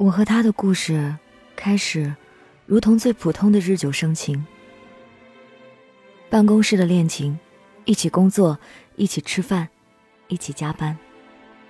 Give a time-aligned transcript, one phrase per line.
[0.00, 1.14] 我和他的故事
[1.54, 2.14] 开始，
[2.64, 4.46] 如同最普通的日久生情。
[6.30, 7.38] 办公室的恋情，
[7.84, 8.58] 一起工作，
[8.96, 9.68] 一起吃饭，
[10.28, 10.96] 一起加班。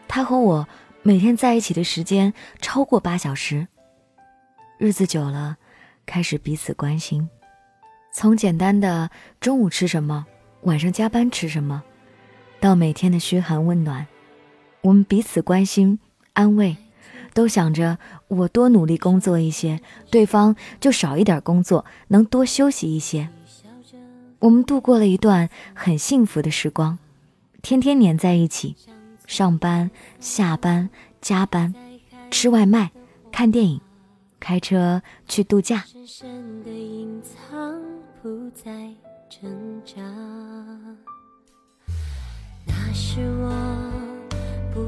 [0.07, 0.69] 他和我
[1.03, 3.67] 每天在一起的时间超过八小时。
[4.79, 5.57] 日子久了，
[6.07, 7.29] 开始彼此关心，
[8.13, 9.11] 从简单的
[9.41, 10.25] 中午吃什么，
[10.63, 11.83] 晚上加班吃什么，
[12.61, 14.07] 到每天的嘘寒问暖，
[14.83, 15.99] 我们彼此关心
[16.35, 16.77] 安慰。
[17.33, 23.29] 都想着我多努力工作一些，对方就少一点工作，能多休息一些。
[24.41, 26.99] 我们度过了一段很幸福的时光，
[27.61, 28.75] 天天黏在一起，
[29.27, 30.89] 上班、下班、
[31.21, 31.75] 加班，
[32.31, 32.91] 吃外卖、
[33.31, 33.81] 看电影、
[34.39, 35.85] 开车去度假。
[42.67, 43.51] 那是我
[44.73, 44.81] 不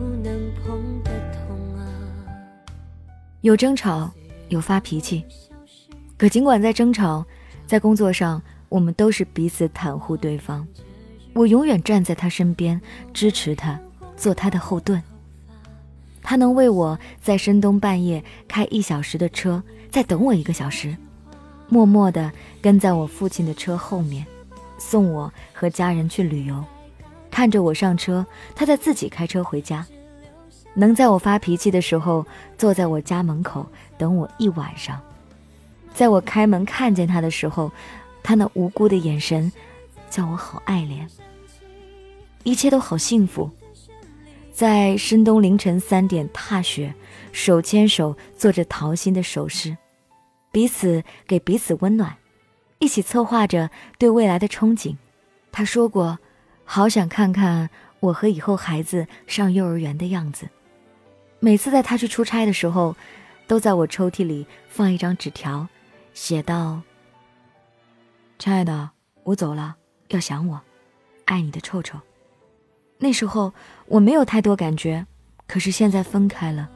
[3.43, 4.09] 有争吵，
[4.51, 5.25] 有发脾气，
[6.17, 7.27] 可尽管在争吵，
[7.67, 10.65] 在工作上，我们都是彼此袒护对方。
[11.35, 12.81] 我永远站在他身边，
[13.13, 13.81] 支持他，
[14.17, 15.03] 做他的后盾。
[16.23, 20.97] 他能为我在深冬半夜开一小时的车，再等我一个小时，
[21.69, 24.25] 默默地跟在我父亲的车后面，
[24.79, 26.65] 送我和家人去旅游，
[27.29, 29.85] 看着我上车，他再自己开车回家。
[30.75, 33.67] 能在我发脾气的时候坐在我家门口
[33.99, 35.01] 等我一晚上，
[35.93, 37.71] 在我开门看见他的时候，
[38.23, 39.53] 他那无辜的眼神
[40.09, 41.07] 叫我好爱怜。
[42.45, 43.51] 一切都好幸福，
[44.51, 46.95] 在深冬凌晨三点踏雪，
[47.33, 49.77] 手牵手做着桃心的手势，
[50.51, 52.17] 彼此给彼此温暖，
[52.79, 54.97] 一起策划着对未来的憧憬。
[55.53, 56.19] 他说过，
[56.65, 57.69] 好想看看
[58.01, 60.49] 我和以后孩子上幼儿园的样子。
[61.45, 62.95] 每次在他去出差的时候，
[63.49, 65.67] 都在我抽屉里放一张纸条，
[66.15, 66.81] 写道
[68.39, 68.91] ：“亲爱的，
[69.25, 69.75] 我走了，
[70.11, 70.61] 要想我，
[71.25, 71.99] 爱你的臭臭。”
[72.97, 73.53] 那时候
[73.87, 75.05] 我没有太多感觉，
[75.49, 76.71] 可是现在分开了，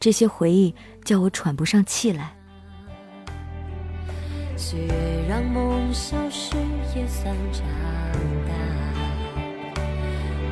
[0.00, 2.34] 这些回忆叫我喘不上气来。
[4.56, 6.56] 岁月让梦消失，
[6.96, 7.64] 也算长
[8.48, 8.52] 大。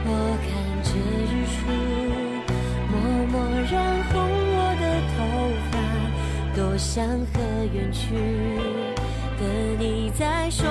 [0.04, 0.52] 我看
[0.84, 1.95] 着日出。
[6.76, 7.40] 想和
[7.72, 8.14] 远去
[9.38, 9.46] 的
[9.78, 10.66] 你再说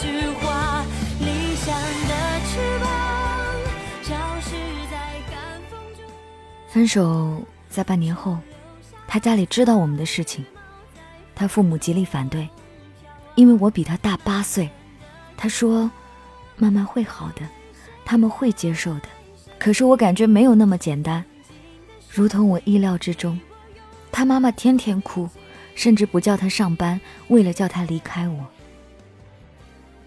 [0.00, 0.84] 句话。
[1.18, 1.74] 理想
[2.08, 2.88] 的翅膀
[4.02, 4.50] 消失
[4.90, 4.96] 在
[5.70, 6.04] 风中。
[6.68, 8.38] 分手在半年后，
[9.08, 10.44] 他家里知道我们的事情，
[11.34, 12.48] 他父母极力反对，
[13.34, 14.68] 因为我比他大八岁。
[15.36, 15.90] 他说
[16.56, 17.42] ：“慢慢会好的，
[18.04, 19.02] 他们会接受的。”
[19.58, 21.24] 可是我感觉没有那么简单。
[22.10, 23.38] 如同我意料之中，
[24.10, 25.28] 他妈妈天天哭，
[25.74, 28.46] 甚至不叫他上班，为了叫他离开我。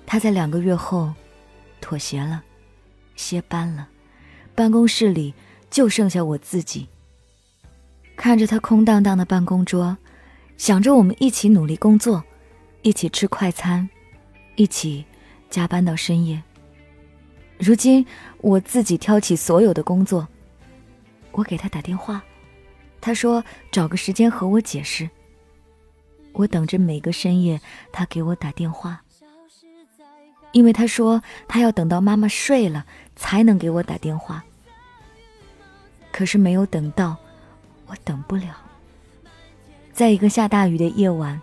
[0.06, 1.14] 他在两个月后
[1.80, 2.44] 妥协了，
[3.16, 3.88] 歇班了，
[4.56, 5.34] 办公室里
[5.70, 6.88] 就剩下我自己。
[8.16, 9.98] 看着他空荡荡的办公桌，
[10.58, 12.24] 想着我们一起努力工作，
[12.82, 13.88] 一起吃快餐，
[14.56, 15.06] 一起
[15.50, 16.42] 加班到深夜。
[17.60, 18.06] 如今
[18.40, 20.28] 我自己挑起所有的工作。
[21.32, 22.24] 我给他打电话，
[23.02, 25.10] 他说找个时间和我解释。
[26.34, 27.60] 我等着每个深夜
[27.92, 29.02] 他给我打电话，
[30.52, 34.44] 因为他说他要等到妈妈睡了才能给我打电话。
[36.12, 37.18] 可是没有等到，
[37.88, 38.56] 我等不了。
[39.92, 41.42] 在一个下大雨的夜晚，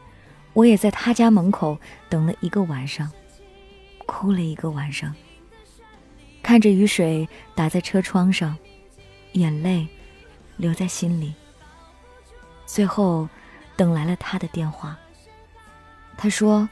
[0.53, 1.78] 我也在他家门口
[2.09, 3.11] 等了一个晚上，
[4.06, 5.15] 哭了一个晚上，
[6.43, 8.56] 看着雨水打在车窗上。
[9.33, 9.87] 眼泪
[10.56, 11.34] 留在心里。
[12.66, 13.27] 最后，
[13.77, 14.99] 等来了他的电话。
[16.19, 16.69] 他说：“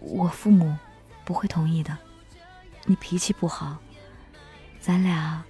[0.00, 0.76] 我父母
[1.24, 1.96] 不会同意的，
[2.84, 3.76] 你脾气不好，
[4.80, 5.42] 咱俩。”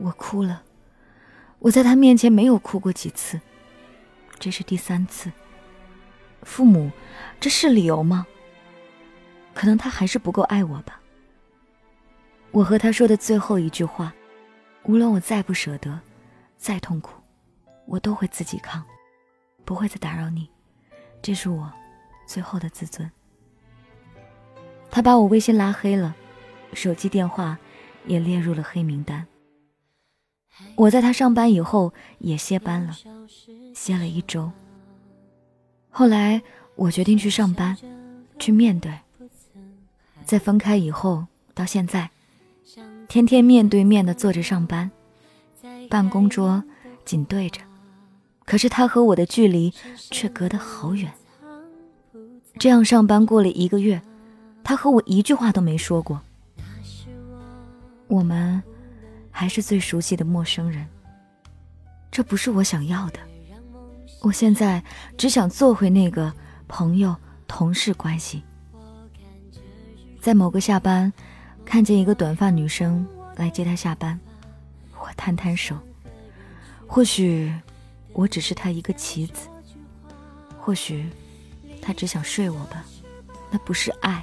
[0.00, 0.62] 我哭了，
[1.58, 3.38] 我在他面前没有哭过几次，
[4.38, 5.30] 这是第三次。
[6.42, 6.90] 父母，
[7.38, 8.26] 这是理由吗？
[9.52, 10.98] 可能他还是不够爱我吧。
[12.50, 14.12] 我和他说的最后一句话，
[14.84, 16.00] 无论我再不舍得，
[16.56, 17.20] 再痛苦，
[17.84, 18.82] 我都会自己扛，
[19.66, 20.48] 不会再打扰你。
[21.20, 21.70] 这是我
[22.26, 23.10] 最后的自尊。
[24.90, 26.16] 他把我微信拉黑了，
[26.72, 27.58] 手机电话
[28.06, 29.26] 也列入了黑名单。
[30.76, 32.96] 我在他上班以后也歇班了，
[33.74, 34.50] 歇了一周。
[35.90, 36.42] 后来
[36.76, 37.76] 我决定去上班，
[38.38, 38.92] 去面对。
[40.24, 42.10] 在分开以后到现在，
[43.08, 44.90] 天天面对面的坐着上班，
[45.88, 46.62] 办公桌
[47.04, 47.60] 紧对着，
[48.44, 51.12] 可是他和我的距离却隔得好远。
[52.58, 54.00] 这样上班过了一个月。
[54.62, 56.20] 他和我一句话都没说过，
[58.06, 58.62] 我们
[59.40, 60.86] 还是最熟悉的陌生人。
[62.10, 63.18] 这不是我想要的，
[64.20, 64.84] 我现在
[65.16, 66.30] 只想做回那个
[66.68, 67.16] 朋友、
[67.48, 68.42] 同事关系。
[70.20, 71.10] 在某个下班，
[71.64, 74.20] 看见一个短发女生来接他下班，
[74.98, 75.74] 我摊摊手。
[76.86, 77.50] 或许
[78.12, 79.48] 我只是他一个棋子，
[80.58, 81.08] 或许
[81.80, 82.84] 他只想睡我吧，
[83.50, 84.22] 那不是爱。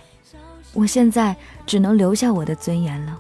[0.74, 1.36] 我现在
[1.66, 3.20] 只能留下我的尊严了。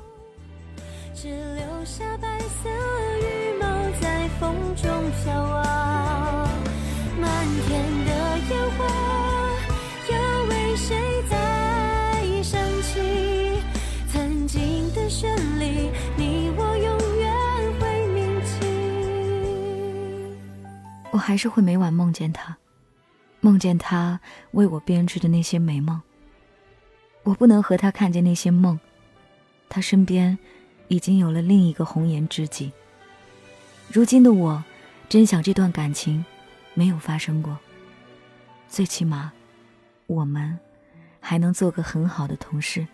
[21.27, 22.56] 还是会每晚梦见他，
[23.41, 24.18] 梦见他
[24.51, 26.01] 为我编织的那些美梦。
[27.24, 28.79] 我不能和他看见那些梦，
[29.68, 30.39] 他身边
[30.88, 32.71] 已经有了另一个红颜知己。
[33.91, 34.63] 如今的我，
[35.09, 36.24] 真想这段感情
[36.74, 37.57] 没有发生过。
[38.69, 39.33] 最起码，
[40.06, 40.57] 我们
[41.19, 42.88] 还能做个很好的同事。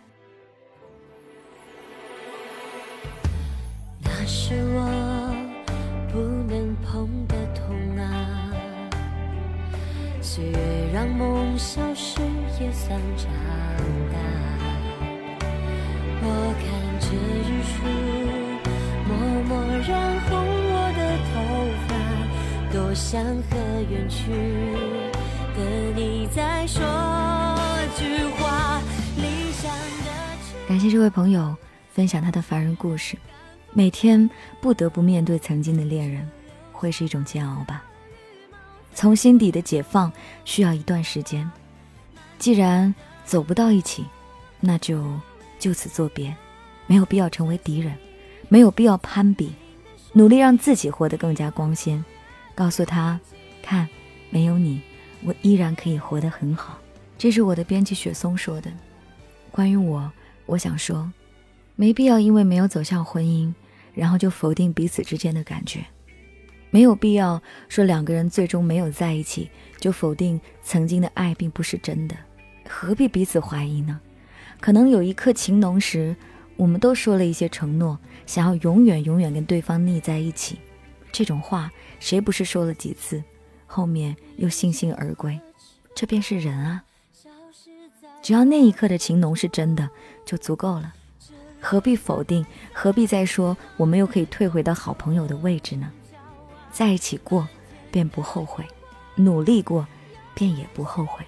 [4.02, 4.93] 那是我
[10.36, 10.58] 岁月
[10.92, 12.20] 让梦消失，
[12.60, 13.30] 也算长
[14.12, 14.18] 大。
[16.24, 16.28] 我
[16.58, 16.66] 看
[17.00, 17.06] 着
[17.46, 17.86] 日出，
[19.08, 19.14] 默
[19.44, 20.32] 默染红
[20.74, 21.00] 我的
[21.30, 21.32] 头
[21.88, 21.94] 发，
[22.74, 23.52] 多想和
[23.92, 24.32] 远去
[25.56, 25.60] 的
[25.96, 26.82] 你再说
[27.96, 28.82] 句话。
[29.16, 29.72] 理想
[30.04, 30.10] 的
[30.68, 31.56] 感谢这位朋友
[31.92, 33.16] 分享他的凡人故事。
[33.72, 34.28] 每天
[34.60, 36.28] 不得不面对曾经的恋人，
[36.72, 37.84] 会是一种煎熬吧？
[38.94, 40.12] 从心底的解放
[40.46, 41.50] 需要一段时间。
[42.40, 42.94] 既然
[43.26, 44.06] 走不到一起，
[44.60, 45.04] 那就。
[45.60, 46.36] 就此作别，
[46.88, 47.98] 没有必要成为敌人，
[48.50, 49.54] 没有必要攀比，
[50.12, 52.04] 努力让自己活得更加光鲜。
[52.54, 53.18] 告诉他，
[53.62, 53.88] 看，
[54.30, 54.82] 没有你，
[55.24, 56.78] 我依然可以活得很好。
[57.18, 58.70] 这是我的编辑雪松说的。
[59.52, 60.12] 关于我，
[60.46, 61.10] 我想说，
[61.78, 63.54] 没必要因为没有走向婚姻，
[63.94, 65.86] 然后就否定彼此之间的感觉。
[66.74, 67.40] 没有必要
[67.70, 72.16] 说两个人最终没有在一起，就否定曾经的爱并不是真的。
[72.68, 74.02] 何必彼此怀疑呢？
[74.60, 76.16] 可能有一刻情浓时，
[76.56, 80.58] 我们都说了一些承诺，想要永远永远跟对方腻在一起。
[81.12, 83.24] 这种话谁不是说了几次，
[83.68, 85.40] 后面又悻悻而归？
[85.94, 86.84] 这便是人啊！
[88.24, 89.88] 只要那一刻的情浓是真的，
[90.26, 90.96] 就足够了。
[91.62, 92.44] 何必否定？
[92.74, 95.92] 何必再说我们又可以退回到好朋友的位置呢？
[96.74, 97.48] 在一起过，
[97.92, 98.66] 便不后悔；
[99.16, 99.88] 努力过，
[100.34, 101.24] 便也不后悔。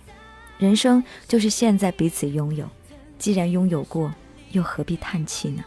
[0.58, 2.68] 人生就是现在彼此拥有。
[3.20, 4.14] 既然拥有过，
[4.52, 5.64] 又何必叹气呢？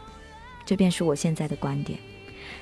[0.66, 1.98] 这便是我现在的观点。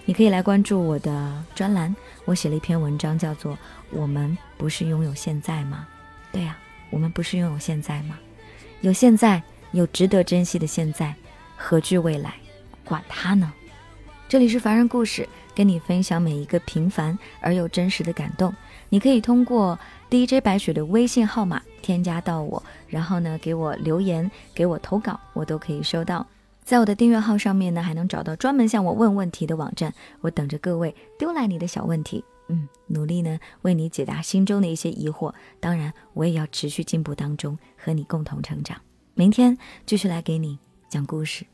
[0.05, 1.95] 你可以来关注我的专栏，
[2.25, 3.55] 我写了一篇文章，叫做
[3.91, 5.89] 《我们不是拥有现在吗？》
[6.33, 6.57] 对呀，
[6.91, 8.19] 我们不是拥有现在吗？
[8.83, 9.43] 有现在，
[9.73, 11.15] 有值得珍惜的现在，
[11.57, 12.35] 何惧未来？
[12.85, 13.53] 管他呢！
[14.29, 18.53] 这里是凡人故事，跟你分享每一个平凡而又真实的感动。
[18.89, 19.79] 你可以通过
[20.11, 26.27] DJ 白雪的微信号码添加到我，然后呢给我留言，给我投稿，我都可以收到。
[26.65, 32.25] 在我的订阅号上面呢，还能找到专门向我问问题的网站，我等着各位丢来你的小问题。
[32.49, 35.33] 嗯，努力呢为你解答心中的一些疑惑。
[35.61, 38.77] 当然，我也要持续进步当中，和你共同成长。
[39.15, 39.57] 明天
[39.87, 41.47] 继续来给你讲故事。